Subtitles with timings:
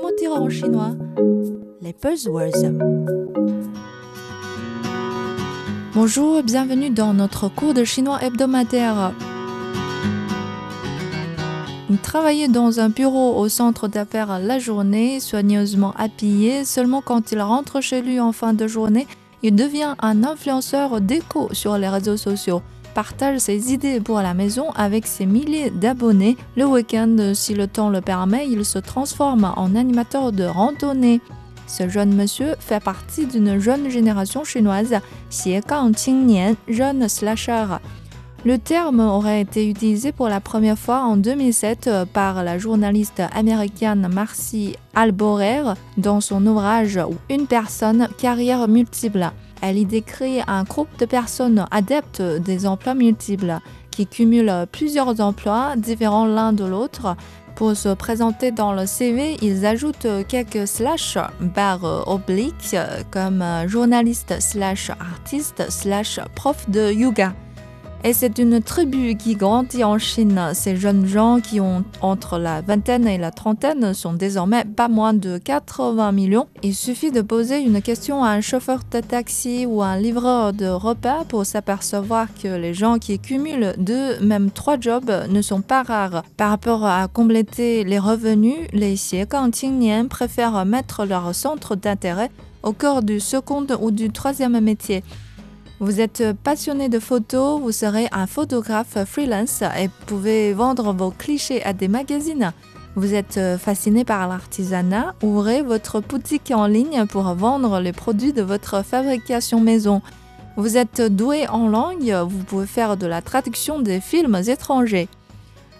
[0.00, 0.92] Comment dire en chinois
[1.82, 2.72] Les buzzwords.
[5.94, 9.12] Bonjour et bienvenue dans notre cours de chinois hebdomadaire.
[11.90, 17.42] Vous travaillez dans un bureau au centre d'affaires la journée, soigneusement habillé, seulement quand il
[17.42, 19.06] rentre chez lui en fin de journée,
[19.42, 22.62] il devient un influenceur d'écho sur les réseaux sociaux
[22.94, 26.36] partage ses idées pour la maison avec ses milliers d'abonnés.
[26.56, 31.20] Le week-end, si le temps le permet, il se transforme en animateur de randonnée.
[31.66, 34.96] Ce jeune monsieur fait partie d'une jeune génération chinoise,
[35.30, 37.66] Xiegang Qingnian, jeune slasher.
[38.44, 44.08] Le terme aurait été utilisé pour la première fois en 2007 par la journaliste américaine
[44.12, 46.98] Marcy Alborer dans son ouvrage
[47.28, 49.30] Une personne, carrière multiple.
[49.62, 53.58] Elle y décrit un groupe de personnes adeptes des emplois multiples
[53.90, 57.16] qui cumulent plusieurs emplois différents l'un de l'autre.
[57.56, 62.76] Pour se présenter dans le CV, ils ajoutent quelques slash barres obliques
[63.10, 67.34] comme journaliste slash artiste slash prof de yoga.
[68.02, 70.40] Et c'est une tribu qui grandit en Chine.
[70.54, 75.12] Ces jeunes gens qui ont entre la vingtaine et la trentaine sont désormais pas moins
[75.12, 76.46] de 80 millions.
[76.62, 80.66] Il suffit de poser une question à un chauffeur de taxi ou un livreur de
[80.66, 85.82] repas pour s'apercevoir que les gens qui cumulent deux, même trois jobs ne sont pas
[85.82, 86.22] rares.
[86.38, 89.50] Par rapport à compléter les revenus, les Xiegang
[90.08, 92.30] préfèrent mettre leur centre d'intérêt
[92.62, 95.02] au cœur du second ou du troisième métier.
[95.82, 101.64] Vous êtes passionné de photos, vous serez un photographe freelance et pouvez vendre vos clichés
[101.64, 102.52] à des magazines.
[102.96, 108.42] Vous êtes fasciné par l'artisanat, ouvrez votre boutique en ligne pour vendre les produits de
[108.42, 110.02] votre fabrication maison.
[110.58, 115.08] Vous êtes doué en langue, vous pouvez faire de la traduction des films étrangers.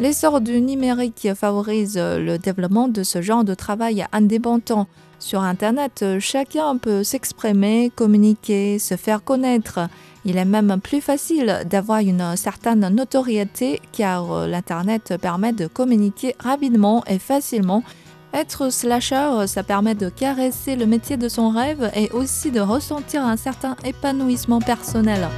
[0.00, 4.88] L'essor du numérique favorise le développement de ce genre de travail indépendant.
[5.20, 9.78] Sur Internet, chacun peut s'exprimer, communiquer, se faire connaître.
[10.24, 17.04] Il est même plus facile d'avoir une certaine notoriété car l'Internet permet de communiquer rapidement
[17.06, 17.84] et facilement.
[18.32, 23.24] Être slasher, ça permet de caresser le métier de son rêve et aussi de ressentir
[23.24, 25.28] un certain épanouissement personnel.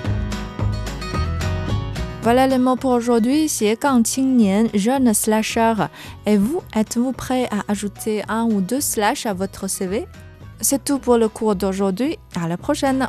[2.26, 3.48] Voilà le mot pour aujourd'hui,
[3.80, 5.74] Qingnian, jeune slasher.
[6.26, 10.08] Et vous, êtes-vous prêt à ajouter un ou deux slash à votre CV
[10.60, 12.18] C'est tout pour le cours d'aujourd'hui.
[12.34, 13.08] À la prochaine